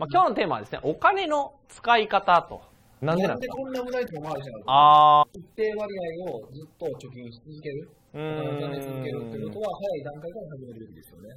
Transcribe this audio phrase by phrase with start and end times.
[0.00, 2.62] まあ、今日のテーマはですね、お金の使い方と。
[3.02, 3.56] なんでなんですか？
[3.56, 4.62] こんな無駄にも回るじゃん。
[4.66, 7.90] あ一定割合をずっと貯金し続ける。
[8.14, 11.28] ー、うお金を貯めー続けるってんことは、早い段階から始めるべきですよね。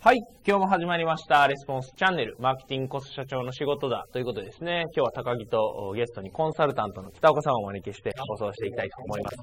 [0.00, 0.18] はい。
[0.44, 9.36] 今日も始まりました、レスポンスチャンネル、マーケティングコスト社長の仕事だということでですね、今日は高木とおゲストにコンサルタントの北岡さんをお招きして放送していきたいと思います。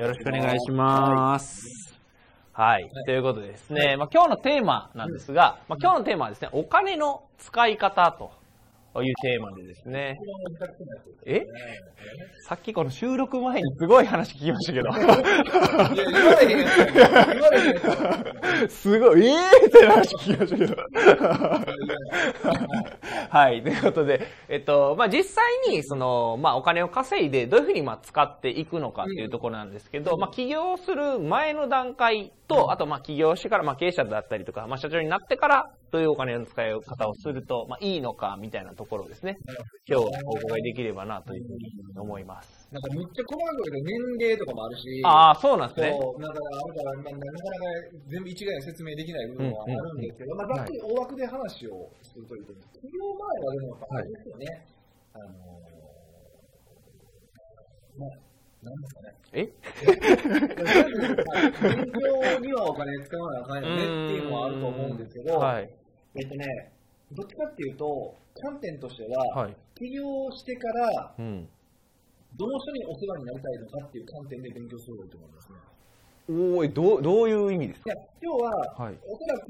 [0.00, 1.97] よろしくお願いします。
[2.58, 2.90] はい。
[3.06, 8.32] ということでですね、まあ、今日のテーマなんですが、まあ、今日のテーマはですね、お金の使い方と
[8.96, 10.18] いうテーマでですね、
[11.24, 11.46] え？
[12.46, 14.98] さっきこの収録前にすごい話聞きましたけど、いや、
[16.10, 16.76] 言われへんやつ。
[16.94, 17.80] 言われへんや
[18.68, 18.72] つ。
[18.74, 19.66] すごい、えー？
[19.66, 20.76] って話聞きましたけど。
[23.30, 23.62] はい。
[23.62, 39.38] ということで、えっと、まあ、実際に、その、まあ、お金を稼いで、どういうふうに、まあ、使っていくのかっていうところなんですけど、まあ、起業する前の段階と、あと、まあ、起業してから、まあ、経営者だったりとか、まあ、社長になってから、どういうお金の使い方をすると、まあ、いいのか、みたいなところをですね、
[39.88, 42.68] 今日お伺いできればな、というふうに思います。
[42.70, 45.96] なんかむっちゃ細かく言うけど、年齢とかもあるし、ああ、そうなんですね。
[45.98, 47.64] そう、なんかあるから、まあ、なかなか
[48.08, 54.66] 全部一概に説明できない部分はあるんですけど、まあ、ざっくり大枠で話をするというと、企業前はでもやっぱあれですよね、
[55.14, 58.27] あのー、まあ、
[58.62, 59.14] なんですかね。
[59.32, 59.52] え？
[61.62, 65.70] 勉強にはお金使わなあかんよねっていうのはあると思うんですけど、はい。
[66.16, 66.72] えっとね、
[67.12, 69.56] どっちかっていうと、観点としては、はい。
[69.76, 71.48] 起業してから、うん。
[72.36, 75.58] どの人にお世話になりたいのかっていう観点で勉強すると思いますね。
[76.28, 77.92] おーい、どう、どういう意味ですか？
[77.92, 78.98] いや、要は、はい。
[79.06, 79.46] おそらく、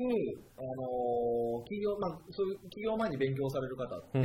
[0.58, 4.24] あのー企業、まあ、そういう企業前に勉強される方って、うん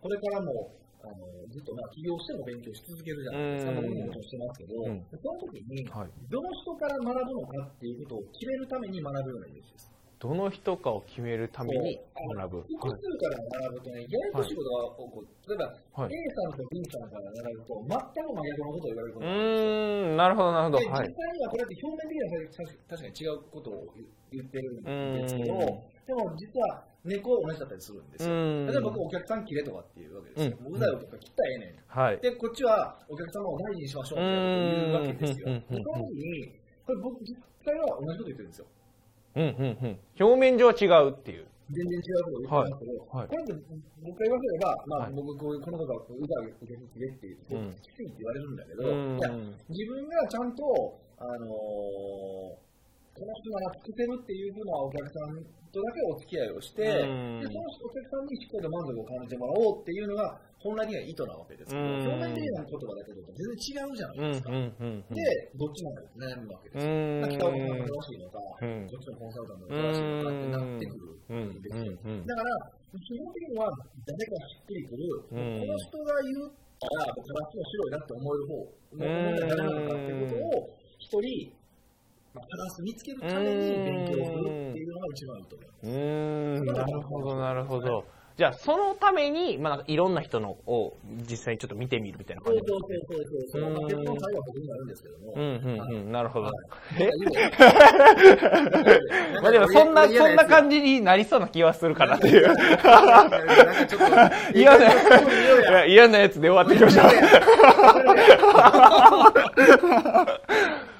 [0.00, 0.70] これからも、
[1.08, 3.72] あのーずっと、まあ、起業しても勉強し続けるじゃないですか。
[3.72, 6.10] うん僕ももちろんしてますけど、うんその時に、はい。
[6.28, 9.88] どの人から学ぶのかっていうことを決めるために学ぶようなイメージです。
[10.18, 11.96] どの人かを決めるために
[12.34, 12.66] 学ぶ。
[12.66, 13.38] 複数から
[13.70, 15.28] 学ぶとね、ややこしいことが起こる。
[15.46, 15.64] 例えば、
[15.94, 20.78] はい A さんと B さんから学ぶと、全く真逆のことを言われることうがあるんですよーん、なるほど、なるほど。
[20.78, 22.28] 実際にはこれって表面的には
[22.90, 23.94] 確かに違うことを
[24.32, 28.32] 言ってるんですけど、うんでも実は猫同じだったりするんですよ。
[28.32, 30.56] うん例えば僕お客さん切れとかっていうわけですよ。
[30.58, 31.76] うんもううだよとか切ったらええねん。
[31.86, 32.18] はい。
[32.18, 35.46] で、こっちはお客様を大事にしましょうっていうわけですよ。
[35.68, 38.66] その時に、これ僕実際は同じこと言ってるんですよ。
[39.36, 39.98] うん、うん、うん。
[40.18, 41.46] 表面上は違うっていう。
[41.68, 43.52] 全然違うことを言ってますけど、はいはいこれって
[44.00, 49.28] 僕が言わせれば、まあ、はい僕こういうこのことはうだよお客さん切れってきついって言われるんだけうど、んいや
[49.68, 50.64] 自分がちゃんと、
[51.20, 52.68] あのー
[53.18, 55.42] この人なら作ってるっていうふうなお客さん
[55.72, 64.50] とだけお付き合いをして、うんでそのお客さんにしっかりと満足を感じてもらおうっていうのが本来的な意図なわけですけど、うん表面的な言葉だけだと全然違うじゃなうん、いですか。
[64.50, 65.14] うん、うん。
[65.14, 67.38] で、どっちなんだろう悩むわけですよ。
[67.38, 71.98] 北岡さんが正しいのか、うんこっちのコンサルタントが正しいのかってなってくるうん、んですよ。
[72.04, 72.26] うん、うん。
[72.26, 73.70] だから、基本的には
[74.06, 81.52] 誰かしっくりくる、うんこの人が言ったら、ガラスの白いなって思える方、思うのが誰なのかっていうことを、一人、
[82.34, 84.77] まあ、ガラス見つけるために勉強するって
[85.10, 85.56] 一番と。
[85.82, 88.04] うーん、なるほど、なるほど。
[88.38, 90.96] じゃあ、そのために、まあ、なんかいろんな人のを
[91.28, 92.90] 実際にちょっと見てみるみたいな感じそうそう
[93.50, 95.32] そうそう結論最後は僕になるんですけども。
[95.34, 96.12] うん、うん、うん。
[96.12, 96.52] なるほど。
[97.00, 97.10] え？
[99.42, 102.46] まあでも、そんな、そんな感じになりそうな気はするかなっていう。
[104.54, 104.86] 嫌な、
[105.84, 107.10] 嫌なやつで終わってきました。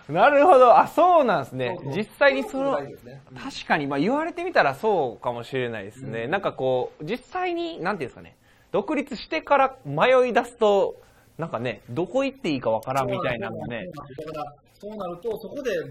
[0.09, 0.79] なるほど。
[0.79, 1.79] あ、そうなんですね。
[1.95, 2.97] 実際にその、ね。
[3.37, 6.27] 確かに、まあ言われてみたらそうかもしれないですね。
[6.27, 8.37] なんかこう、実際に、なんていうんですかね、
[8.73, 11.01] 独立してから迷い出すと、
[11.37, 13.87] なんかね、どこ行っていいかわからんみたいなのね。
[13.87, 15.91] だから、そうなると、そこでね、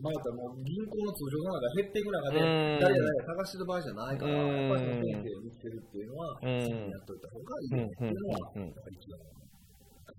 [0.00, 2.78] 迷ったらもう銀行の通常の中が減っていく中で、うん。
[2.80, 9.41] 誰々探してる場合じゃないから、うんやっぱりその先生を見つけるっていうのは、やっといた方がいいよっていうのは、うんうんやっぱり一番か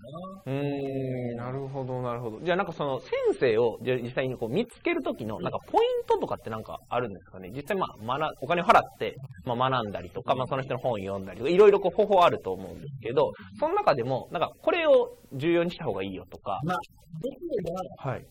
[0.03, 0.43] な。
[0.45, 2.39] うーん、なるほど、なるほど。
[2.41, 7.51] じゃあなんかその先生をじゃあ実際にこう見つけるときのなんかポイントとかってなんかあるんですかね？
[7.55, 7.85] 実際ま
[8.15, 16.77] あ学、お金を払って、まあ、学んだりとか、まあその人の本を読んだりとか、いろいろこう方法あると思うんですけど、その中でもなんかこれを重要にした方がいいよとか、まあ、
[17.21, 17.35] でき
[17.65, 18.25] れば、はい。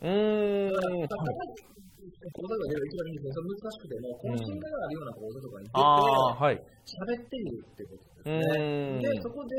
[0.00, 1.08] うーん、はい
[2.32, 5.70] 講座が出る一番いいんですけど、難しくても、この信頼があるような講座とかに。
[5.70, 8.98] 出て、喋ってみるってことうですね。
[8.98, 9.54] で、そこで、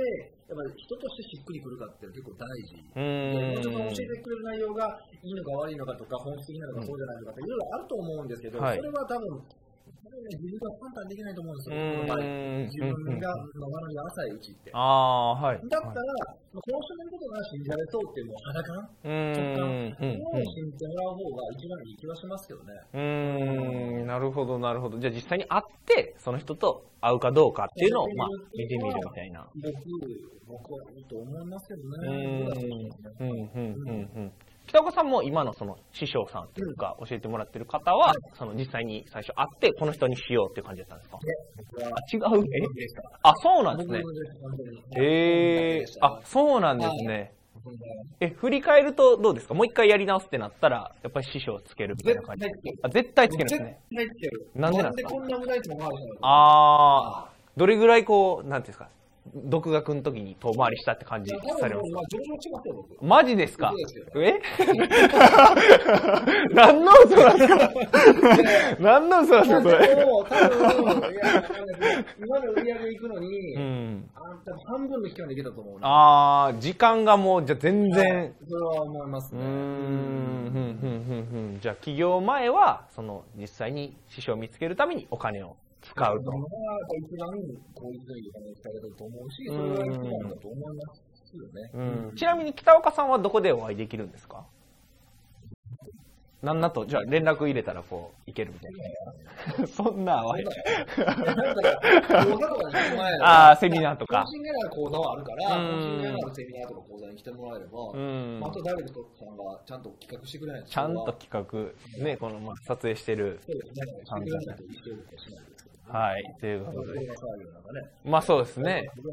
[0.49, 2.75] やっぱり人としてしっくりくるかっていうのは結構大事。
[2.75, 9.39] もうちょっと教えてくれる内容がいいのか悪いのかとか、本質的なのかそうじゃないのかっていろいろあると思うんですけど、はいそれは多分、
[10.19, 11.79] 自分は判断できないと思うんですうよ。
[12.67, 14.71] 自分が飲まない浅いうちって。
[14.73, 15.61] ああ、はい。
[15.69, 18.77] だったら、この人のことが信じられそうっていうもう肌感？
[19.03, 19.95] うーん。
[20.01, 22.73] うんを信じてもらう方が一番いい気はしますけどね。
[22.93, 22.97] う
[24.03, 24.07] ん。
[24.07, 24.97] なるほど、なるほど。
[24.97, 29.47] じゃあ実際に会って、その人と会うかどうかっていうのを、まあ、見てみるみたいな。
[29.55, 29.73] 僕、
[30.47, 32.07] 僕はいいと思いますけどね
[33.19, 34.31] うん、うん、うん、うん。
[34.69, 41.17] 北岡さんも今のその師匠さんというか、教えてもらってる方は、その実際に最初会って、この人にしようっていう感じだったんですか？
[41.17, 42.45] あ、違う。
[43.23, 44.03] あ、そうなんです僕ね。
[44.03, 45.05] です、本当に。
[45.05, 47.33] へえあ、そうなんですね。
[48.19, 49.55] え、振り返るとどうですか？
[49.55, 52.45] もう一回やり直すってなったら、やっぱり師匠つけるみたいな感じ。
[52.83, 53.79] あ、絶対つけるんですね。
[53.89, 54.51] 絶対つける。
[54.53, 55.15] なんでなんですか？
[56.21, 58.89] あー、どれぐらいこう、なんていうんですか、
[59.35, 63.05] 独学の時に遠回りしたって感じされますまあ、上場しますよ、僕。
[63.05, 63.73] マジですか？
[64.15, 64.33] え？
[66.53, 67.71] 何の嘘なんですか？
[68.79, 69.85] 何の嘘なんですか？
[69.85, 70.05] それ。
[72.19, 74.09] 今の売り上げ行くのに、うん。
[74.15, 74.19] あ
[74.67, 75.87] 半分の期間でいけたと思うな。
[76.47, 79.41] あー、時間がもう、じゃあ全然、それは思いますね。
[79.41, 81.59] うーん、ふんふんふんふん。
[81.61, 86.37] じゃあ起業前は、その、実際に師匠を見つけるためにお金を使うとそ。
[86.37, 86.47] れが
[86.97, 87.29] 一番
[87.73, 91.71] 効率のいいお金を使えると思うし、それが一番だと思いますよね。
[91.73, 94.45] うん、ちなみに北岡さんはどこでお会いできるんですか？
[96.41, 98.71] なんなと、じゃあ連絡入れたらこう、いけるみたい
[99.59, 99.67] な。
[99.67, 100.45] そんな合わへん。
[100.45, 100.61] だか
[101.61, 104.31] ら、講座とかに来てもらえればああ、セミナーとか懇。
[104.31, 111.41] 親会の講座はあるから、うん懇親会のあるセミナーとか講座に来てもらえれば、うんまあ、あとダイレクトさんがちゃんと企画してくれないとちゃんと企画、
[112.05, 113.41] ね、この、まあ、撮影してる。
[113.45, 113.73] そうですね、
[114.05, 115.48] してくれないと一緒にしないですけど。
[115.91, 116.99] はい、ということで。
[118.05, 118.89] まあそうですね。
[118.95, 119.09] 僕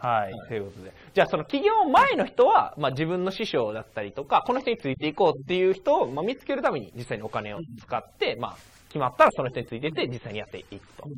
[0.00, 0.92] はい、ということで。
[1.12, 8.56] じゃあその起業前の人は、まあ自分の師匠だったりとか、この人についていこうっていう人を、まあ、見つけるために実際にお金を使って、まあ
[8.88, 11.08] 決まったらその人についていって実際にやっていくと。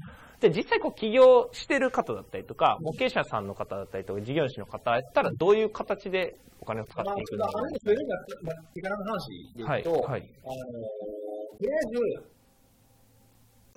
[0.40, 7.58] で、実際こう起業してる方だったりとか、後継者さんの方だったりとか、事業主の方やったらどういう形でお金を使っまあ、ていくのか。
[7.58, 8.02] あれもそれが、
[8.42, 10.22] まあ、手柄の話ではい、言うと、はい。
[10.44, 12.39] あのー、とりあえず、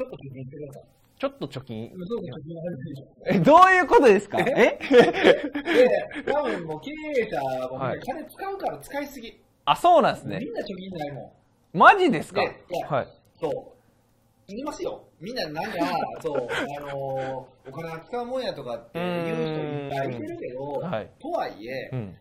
[0.03, 0.83] ちょっと貯金してください。
[1.19, 1.91] ちょっと貯金？
[3.27, 4.39] え、どういうことですか？
[4.39, 4.77] え？
[6.25, 6.91] で、多分もう経
[7.21, 7.39] 営者
[7.69, 9.39] もはい金使うから使いすぎ。
[9.65, 10.50] あ、そうなんですねみ。
[10.50, 11.33] んな貯金ないも
[11.73, 11.77] ん。
[11.77, 12.41] マジですか？
[12.41, 13.07] はい。
[13.39, 13.53] そう。
[14.47, 15.03] 言いますよ。
[15.21, 15.71] みんななんか、
[16.21, 16.47] そう、
[16.77, 22.15] あのー、お金が使うもんやとかって言う人いっぱいいてるけど、はいとはいえ、うん。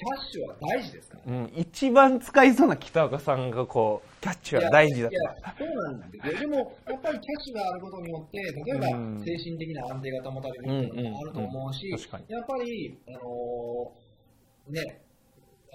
[0.00, 1.32] キャッシュは大事ですから。
[1.32, 6.38] うん、一番使いそうな北岡さんがこう、キャッチは大事だいや、いやそうなんですよ。
[6.40, 6.56] でも、
[6.88, 15.02] やっぱりキャッシュがあることによって、例えばうん精神的な安定が保たれるっていうのもあると思うし、うんうんうん確かにやっぱり、あのーね、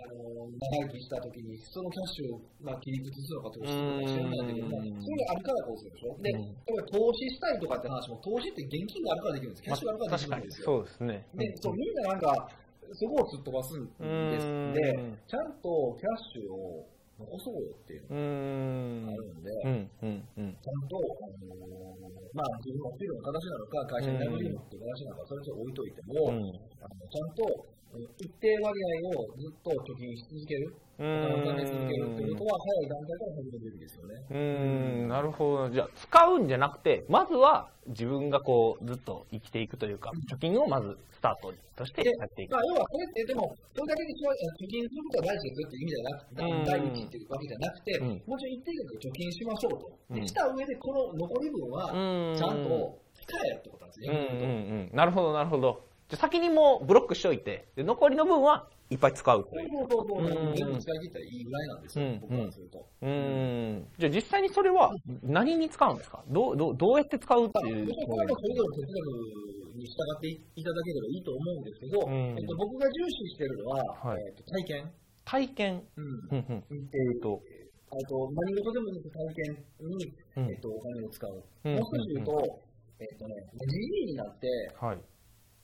[0.01, 6.18] あのー長生きしたときに、そのキャッシュを、まあ、切り崩すのか投資するのか知らないけども、うんそれがあるからこうするでしょ？
[6.21, 6.56] で、うん
[6.89, 9.63] 投資したいとかって話も、投資って現金があるからできるんです。
[9.63, 10.66] キャッシュがあるからできるんですよ。
[10.66, 11.28] そうですね。
[11.36, 12.50] で、そう、みんななんか、
[12.93, 14.73] そこをすっ飛ばすんですうん。
[14.73, 16.85] で、ちゃんとキャッシュを
[17.17, 19.89] 残そうよっていうのがあるんで、うん。
[20.03, 20.27] うん。
[20.37, 20.57] うん。
[20.59, 26.51] ちゃんと、あのーまあ、自分の給料の形なのか、会社に殴りのっていう形なのか、それと置いといても、うん。
[26.83, 27.75] あのちゃんと、うん
[28.18, 31.03] 一定割合をずっと貯金し続ける、うお
[31.45, 34.15] 金を続けるっていうことは、早い段階から始めるべきですよね。
[34.15, 35.69] んうーんなるほど。
[35.69, 42.57] じゃあ、使うんじゃなくて、まずは自分がこう、ずっと生きていくというか、貯金をまずスタートとしてやっていくま。
[42.59, 50.00] あ、要は、それって、でも、それだけにしま貯金することが大事ですよっていう意味じゃなくて、うん第一っていうわけじゃなくて、うんもちろん一定額貯金しましょうと。
[50.09, 54.30] うんで、した上で、この残り分は、うんちゃんと使えよってことなんですうんね。
[54.31, 54.95] うんうん。
[54.95, 55.94] なるほど、なるほど。
[56.07, 59.69] じゃあ先にもうブロックしておいて、で残りの分はいっぱい使うという。
[59.69, 62.88] そうそうそうそう、うん全部使い切ったらいいぐらいなんですよ、うん僕からすると。
[63.02, 63.88] うーん。
[63.97, 64.94] じゃあ実際にそれは
[65.24, 66.24] 何に使うんですか？
[66.30, 67.88] どう、どう、どうやって使うっていう。
[67.88, 74.92] 僕はそれぞれ哲学に従っていただければいいと思うんですけど、うんえっと、僕が重視してるのは、はいえっと、体験。
[75.26, 75.83] 体験。
[75.97, 76.90] うんうんうん。
[76.94, 77.42] えっと、
[77.90, 81.44] あと何事でも体験に、うんえっと、お金を使う。
[81.66, 82.62] うんもう少し言うと、
[83.00, 83.35] えっとね、
[83.68, 84.47] じじいになって、
[84.80, 84.97] はい。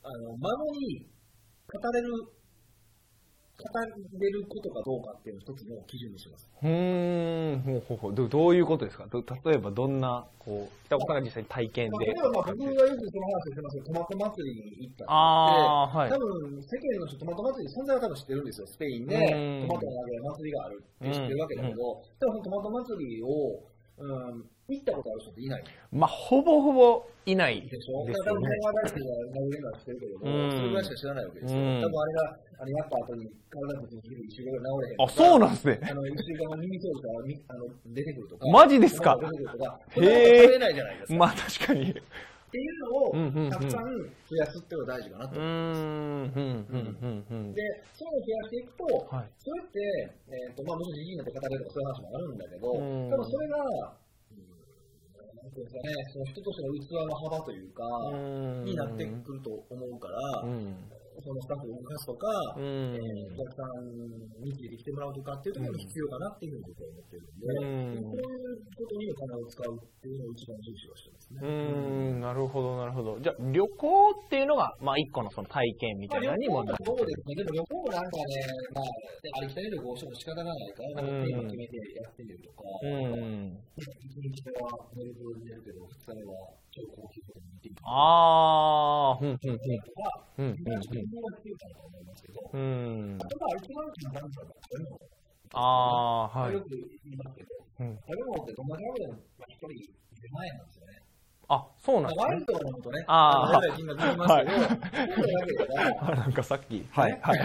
[0.03, 1.08] あの、孫に
[1.72, 3.79] 語れる、語
[4.20, 6.50] れることかどうかっていうのを一つの基準にします。
[6.63, 8.15] うーん、ほうほうほう。
[8.15, 9.05] どどういうことですか？
[9.05, 12.15] ど例えばどんな、こう、北岡さんが実際に体験でまあ例え。
[12.15, 18.65] ばまあ僕がよくその話をしてますけど、トマト祭りに行ったあーはい多分世間の人トマト祭り存在は多分知ってるんですよ。
[18.67, 19.20] スペインでう
[19.65, 23.62] んトマトを投げる祭りがあるって知ってるわけだけど、でもそのトマト祭りを
[24.01, 24.05] う
[24.38, 25.63] ん、行ったことある人っていない？
[25.91, 28.00] まあ、ほぼほぼいないででしょ？
[28.00, 28.17] はてる
[30.00, 31.60] けれども、うんそれぐらいしか知らないわけですよ。
[31.60, 35.79] うん多分あれが、あの、やった後に体ぶつけて一週間ぐらい治れへんあ、そうなんですね。
[35.84, 38.48] あの、一週間後耳掃除からみあの出てくるとか。
[38.50, 39.17] マジですか？
[39.22, 39.79] 出てくるとか。
[39.96, 41.17] へーへ取れないじゃないですか。
[41.17, 41.96] まあ、確かに。
[42.51, 43.88] っていうのを、たくさん
[44.27, 45.41] 増やすっていうのが大事かなとうー。
[45.41, 47.53] ん、うん、うん、うん、うん。
[47.55, 47.63] で、
[47.96, 49.29] そういうのを増やしていくと、はい。
[49.39, 49.79] それって、
[50.27, 54.51] えっ、と、まあ、もちろんじじいになって語れるとかそういう話もあるんだけど、うん多分それが、うん
[55.41, 60.75] なんていうんですかね、その人としての器の幅というか、うんになってくると思うから、うん。
[61.21, 72.19] そのスタッフを動かすとか、うんえーお客さんについてもらうとかっていうところも必要かなっていうふうに僕は思ってるので、うんこういうことにお金を使うっていうのを一番重視はしてますうね。
[72.19, 73.19] なるほど、なるほど。
[73.21, 76.77] じゃあ、旅行っていうのが、まあ、一個のその体験みたいなのにもなる。
[76.85, 77.35] そうですね。
[77.35, 83.57] でも旅行もなんかね、まあ、ありきたり旅行しても仕方がないから、なんかテーマ決めてやってみるとか、うん。
[83.77, 83.85] 一
[84.17, 86.49] 日目はメルブルに寝るけど、二日目は
[86.79, 89.59] に行ってみるあー、うん、うん、うん。
[89.59, 90.99] とか、うん、ちょっとと
[91.83, 92.59] 思いますけど、うん。
[92.61, 93.17] うん。
[93.21, 94.99] あとは一番簡単なのは食べ物。
[95.53, 96.61] あー、はいよ。
[96.61, 97.49] く言いますけど、
[97.79, 101.01] うん食べ物ってどんな食べ物も一人10万円なんですよね。
[101.49, 102.45] あ、そうなんですねまあワイン。
[102.45, 107.39] とね、あーあの高い金額言いますけど、そういなんかさっき、はい、はい。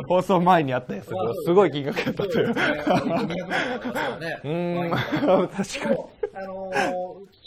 [0.08, 1.08] 放送前にあったやつ、
[1.44, 2.46] すごい金額やったという。
[2.46, 2.82] そうですね。
[2.84, 4.40] 200万円とかですよね。
[4.44, 5.98] うーん、 確かに。
[6.34, 6.70] あの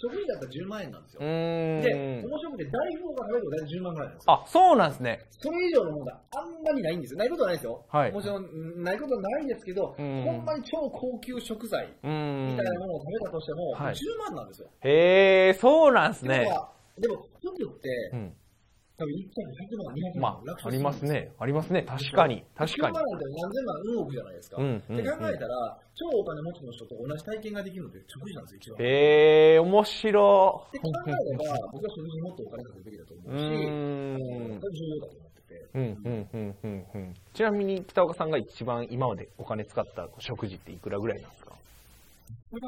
[0.02, 2.30] ー、食費だったら10万円なんですよで、んこ。
[2.30, 4.34] の食で大富豪が食べると大体10万ぐらいなんですよ。
[4.34, 5.26] あ、そうなんですね。
[5.32, 7.20] それ以上のものがあんまりないんですよ。
[7.20, 7.86] ないことはないですよ。
[7.90, 12.66] はいもちろん、うんないことはないですけど、うんほんまに超高級食材みたい。
[12.66, 14.68] なものを食べたとしても、はい10万なんですよ。
[14.82, 16.40] へえ、そうなんですね。
[16.40, 18.34] でも、でも、服って、うん。
[19.02, 21.02] 多分1着100万、200万、まあ、あります。
[21.06, 21.32] ね。
[21.40, 21.82] ありますね。
[21.82, 22.44] 確かに。
[22.54, 23.04] 確か10に万。
[23.10, 24.58] なんて何千万、運億じゃないですか。
[24.58, 28.78] うんうんうんって考えたら、超お金持ちの人と同じ体験ができるのって食事なんですよ、一番。
[28.86, 34.62] へえ、面白って考えれば、僕は食事にもっとお金かけるべきだと思うし、ーん。
[34.62, 35.68] 重要だと思ってて。
[35.74, 37.16] うん、うん、うん、うん、うん。
[37.34, 41.54] ちなみに、北岡さんが一番今までお金使った食事っていくらぐらいなんですか？
[42.54, 42.60] 一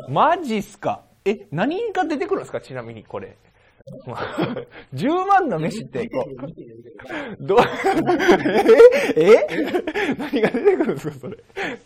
[0.09, 1.02] マジっすか？
[1.25, 2.61] え、何が出てくるんですか？
[2.61, 3.37] ちなみにこれ。
[4.93, 7.59] 10万の飯って、こう、どう、
[9.17, 9.47] え？
[9.49, 11.14] え何が出てくるんですか？
[11.21, 11.38] それ。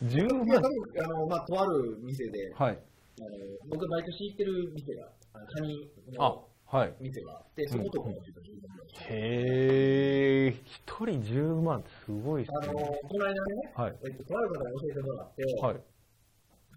[0.05, 0.73] 10どいや、万
[1.05, 2.79] あの、まあ、とある店で、はい。
[3.21, 3.29] あの
[3.71, 5.89] 僕が毎年行ってる店が、カニ
[6.19, 6.23] あ。
[6.25, 6.95] の、はい。
[7.01, 8.25] 店があって、そことこのと10
[8.67, 13.01] 万ぐらいですへえ、一人10万ってすごいっあの、すね。
[13.03, 13.97] この間ね、はい。
[14.05, 15.77] えっと、とある方に教えてもらって、はい。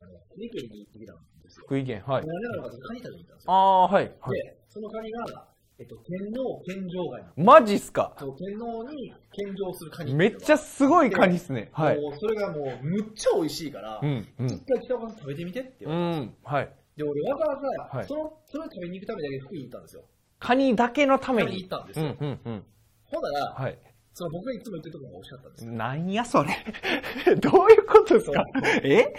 [0.01, 1.63] あの福井県に行ってきたんですよ。
[1.65, 2.25] 福井県、はい。
[2.25, 3.51] カニ食べに行ったんですよ。
[3.53, 4.11] ああ、はい。
[4.19, 4.37] はい。
[4.37, 5.47] で、そのカニが、
[5.79, 7.25] えっと、天皇献上ガニ。
[7.37, 8.13] マジっすか？
[8.19, 11.69] そう天皇に献上するカニめっちゃすごいカニっすね。
[11.71, 12.01] はい。
[12.01, 14.47] もうそれがもうむっちゃ美味しいから、うん、うん。
[14.47, 16.69] 一回北岡さん食べてみてって言うわれて、ん、はい。
[16.95, 20.03] で、俺わざわざ、はいその、それを食べに行くためだけに福井に行ったんですよ。
[20.39, 21.61] カニだけのために。
[21.61, 22.15] 行ったんですよ。
[22.19, 22.65] うん、うん、うん。
[23.03, 23.77] ほんなら、はい。
[24.17, 25.71] その僕がいつも言ってるところが美味しかったんですよ。
[25.73, 26.47] なんやそれ。
[27.35, 28.45] どういうことですか？
[28.81, 29.11] え？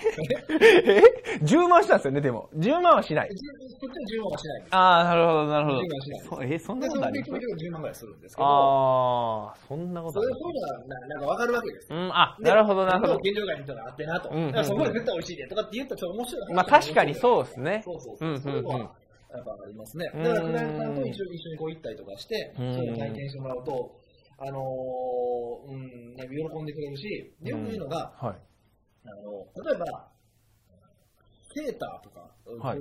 [0.48, 1.02] え
[1.44, 2.48] ?10 万したんですよね、でも。
[2.56, 3.28] 10万はしない。
[3.28, 4.64] そっちは10万はしない。
[4.70, 6.20] ああ、なるほど、なるほど10万はしない。
[6.20, 7.30] そえ、そんなことあります？
[7.30, 11.92] 結局10万ぐらいするんですけど、ああ、そんなことありそういうのはななんかわかるわけです。
[11.92, 13.14] うん、あ、なるほど、なるほど。
[13.16, 14.30] 現状外にとがあってなと。
[14.30, 17.82] うんうんうんだからそこで絶対美味しいでとかって言ったらちょっと面白い話まあ確かにそうですね。
[17.84, 18.28] そうそうそう。
[18.28, 18.56] うん、うん、そうん。
[18.56, 20.10] やっぱありますね。
[20.14, 23.92] うんだから、クライアントさんと一緒に一緒にこう行ったりとかして、うんそういう体験してもらうと、
[24.38, 28.36] あのー、うん、なんか喜んでくれるし、でよく言うのが、はい。
[29.06, 30.12] あの、例えば、
[31.54, 32.20] セーターとか、
[32.60, 32.80] はい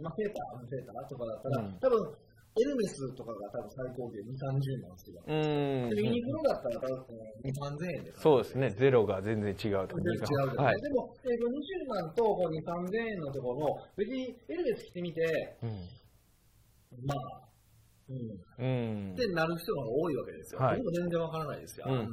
[0.00, 2.14] まあ、セーター、セーターとかだったら、うん多分、
[2.56, 8.12] エルメスとかが多分最高級2、30万するわうーんで、ユニクロだったら多分2、3000円で。
[8.14, 8.70] そうですね。
[8.70, 10.80] ゼロが全然違うと全然違うじゃない、はい。
[10.80, 15.70] でも、えー、20万とこう2、3000円のところの、別にエルメス着てみて、うん。
[17.04, 17.48] まあ、
[18.08, 18.18] うん、
[18.58, 20.60] うんってなる人が多いわけですよ。
[20.60, 22.10] はい僕も全然わからないですよ、うん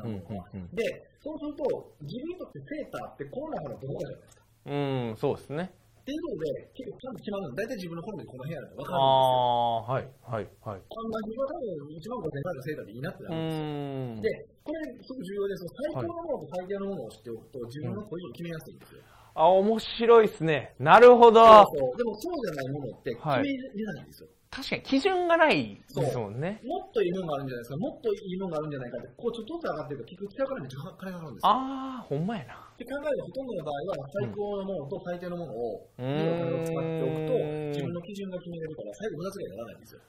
[0.71, 4.43] で、そうすると、自分にとってセーターってこの中のどこかじゃないですか。
[4.65, 5.73] うん、そうですね。
[6.01, 7.55] っていうことで、結構ちゃんと決まるの。
[7.55, 8.97] 大体自分の好みでこの部屋でわかるんですよ。
[8.97, 10.81] ああー、はい、はい、はい。
[10.81, 14.17] あんな日は多分1万5000円のセーターでいいなってなうるん。
[14.17, 14.41] ですよ。
[14.41, 19.01] で、これすごく重要で、その最高のものと最低のものを知っておくと、自分のポジションを決めやすいんですよ。
[19.33, 20.75] あ、面白いですね。
[20.79, 21.45] なるほど。
[21.73, 24.29] そうでもそうじゃないものって決めれないんですよ。
[24.51, 26.59] 確かに基準がないですもんね。
[26.65, 31.49] もっといいものがあるんじゃないですか、もっといいものがあるんじゃないかって、こうちょっとずつ上がってると、結局北からめっちゃ金がかかるんですよ。
[31.49, 32.59] ああ、ほんまやな。
[32.59, 37.39] って考えると、ほとんどの場合は最高のものと最低のものを、ういいお金を使っておくと、
[37.71, 40.01] 自分の基準が決めれるから、最後無駄遣いにならないんですよ。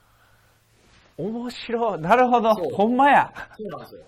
[1.19, 2.01] 面白い。
[2.01, 2.75] なるほどそう。
[2.75, 3.31] ほんまや。
[3.57, 4.03] そうなんですよ。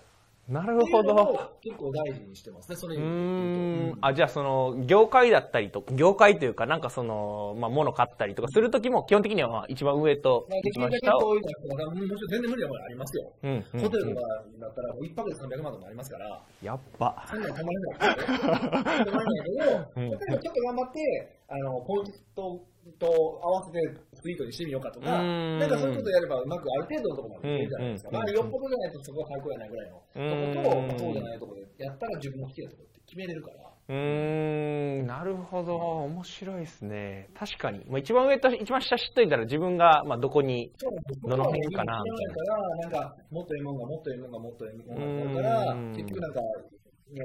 [0.47, 1.57] なるほど。
[1.61, 2.99] 結構大事にしてますね、それう。
[2.99, 3.97] ん。
[4.01, 11.21] あ、じゃあその、業界だったりとか、業界というか、なんかその、まあ、物買ったりとかするときも、基本的にはまあ一番上とまあ、できるだけ一番下を。
[11.21, 13.33] そういうのは、もちろん全然無理なものありますよ。
[13.41, 14.21] うん、うんホテルとうんか
[14.59, 17.25] だったら、もう一泊で300万とかありますから、やっぱ。
[17.27, 17.99] そんなのたまりない。
[17.99, 22.65] たまりないけど、 うん例えばちょっと頑張って、あの、ポイント
[22.99, 23.07] と
[23.41, 23.79] 合わせて
[24.13, 28.09] スイートにしてみようかとか、うんなんかそういうことやればうまくある程度のところまでいけるじゃないですか。
[28.09, 33.65] うんまあ、よっぽどじゃないとそこは最高やないぐらいのとこと、まあそうじゃないところでやったら自分の好きなところって決めれるから。
[33.87, 35.77] うーん、なるほど。
[35.77, 37.29] 面白いですね。
[37.35, 37.85] 確かに。
[37.87, 40.73] まあ、一番上と一番下知っといたら自分が、まあ、どこに、
[41.23, 46.47] どの辺かなみたいなから、なんか、もっとええもんがもっとええもんがもっとええもんがあるからうん、結局なんか、ね、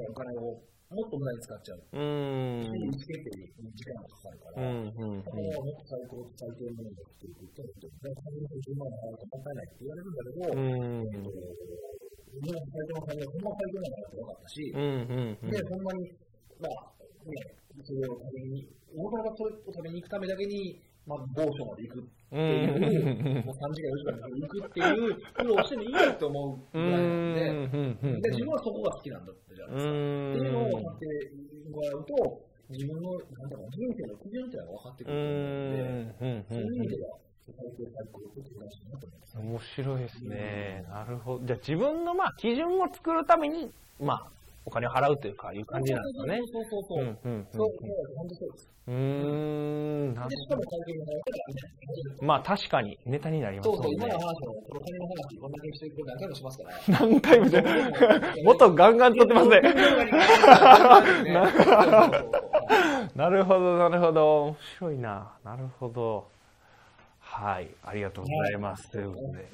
[0.07, 1.79] お金をもっと無駄に使っちゃう。
[1.79, 2.91] うーん。
[2.91, 4.67] 見つけて時間がかかるから。
[4.67, 11.07] うん、もっと最高最低のものを作っていくと、ね、10万円払うともったいないって言われるんだけど、うん。
[12.31, 16.11] え最低の金んま最低なんだって分かったし、うん、うん、で、ほんまに、
[16.59, 16.91] まあ、
[17.23, 17.39] ね、
[17.87, 29.91] それを食べに、大人がそれを食べに行くためだけに、まあ、某所まで行くっていう、もう3時間、4時間行くっていう苦労をしてもいいなって思うぐらいなんで、で、自分はそこが好きなんだってじゃないですか。
[29.91, 31.31] っていうのを分かって
[31.71, 37.17] もらうと、自分の、なんだろう、人生の基準っていうのが分かってくると思うので、そういう意味では。
[39.35, 40.85] 面白いですね。
[40.87, 41.45] なるほど。
[41.45, 44.31] じゃあ自分のまあ基準を作るために、まあ、
[44.65, 46.39] お金を払うというか、いう感じなんですかね。
[46.51, 47.05] そうそうそうう。
[47.05, 47.69] ん、うん、そう、
[48.15, 48.69] 本当そうです。
[48.87, 50.37] うーん、しかも会
[50.85, 51.37] 計に入ったら。
[52.27, 54.39] まあ確かにネタになりますもそうそう、今の話。
[54.41, 56.71] も、この金の話、こんだけして、何回もしますから。
[56.99, 57.63] 何回もじゃ、
[58.43, 59.61] もっとガンガン取ってますね。
[63.15, 64.43] なるほど、なるほど。
[64.45, 65.31] 面白いな。
[65.43, 66.27] なるほど。
[67.31, 67.69] はい。
[67.81, 68.91] ありがとうございます。
[68.91, 69.47] ということで。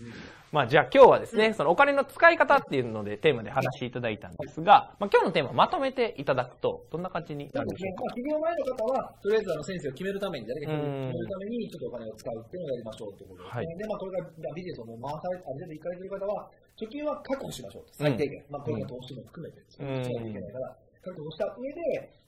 [0.51, 8.01] まあじゃあ今日はですね、そのお金の使い方っていうのでテーマで話していただいたんですが、まあ今日のテーマまとめていただくと、どんな感じになるでしょうか？
[8.01, 13.65] まあ、企業前の方は、とりあえずあの先生を決めるために、誰か決めるために、ちょっとお金を使うっていうのをやりましょうっていうことですね。
[13.67, 16.49] はいで、まあ、これがまあビジネスをもう回され、ある程度行かれてる方は、
[16.81, 17.93] 貯金は確保しましょうと。
[17.93, 18.41] 最低限。
[18.49, 21.77] まあ、これが投資も含めて、そういうしないといけないから、確保した上で、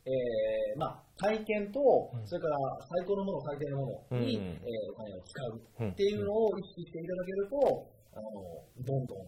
[0.05, 1.79] えー、まあ、体験と、
[2.25, 2.57] それから
[2.87, 5.59] 最高のもの、最低のものに、うんえーお金を使う
[5.91, 8.31] っていうのを意識していただけると、あの、
[8.79, 9.27] どんどん、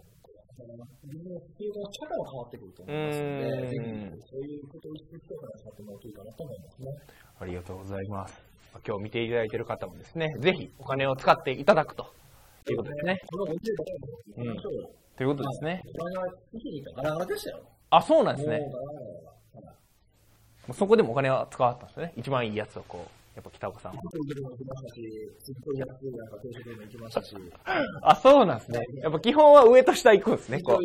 [1.04, 6.88] ビジネスっていうの仕方も変わってくると思いますので、うんぜひ、そういうことを意識してから使ってもらうといいかなと思いますね。
[7.40, 8.44] ありがとうございます。
[8.88, 12.08] 今日見ていただいている方もですね、ぜひお金を使っていただくと
[12.70, 13.20] いうことですね。
[15.18, 15.82] ということですね。
[17.90, 18.60] あ、そうなんですね。
[20.74, 22.14] そこでもお金は使わったんですよね。
[22.18, 24.02] 一番いいやつをこう、やっぱ北岡さんは。
[28.04, 28.86] あ、そうなんですね。
[29.02, 30.84] やっぱ基本は上と下行くんですね、こそう。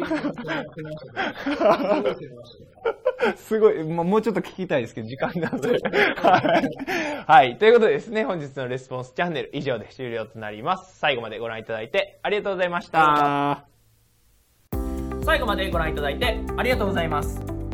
[3.37, 5.71] すごいもうちょっと聞きたいですけど、時間なので。
[5.71, 7.27] はい。
[7.27, 7.59] はい。
[7.59, 10.99] ということでですね、本日のレスポンスチャンネル以上で終了となります。
[10.99, 13.67] 最後までご覧いただいてありがとうございました。
[15.25, 17.56] 最後までご覧いただいてありがとうございます。